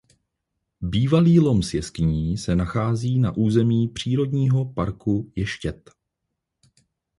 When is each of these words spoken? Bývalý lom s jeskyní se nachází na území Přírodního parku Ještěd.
Bývalý 0.81 1.39
lom 1.39 1.63
s 1.63 1.73
jeskyní 1.73 2.37
se 2.37 2.55
nachází 2.55 3.19
na 3.19 3.31
území 3.37 3.87
Přírodního 3.87 4.65
parku 4.65 5.31
Ještěd. 5.35 5.89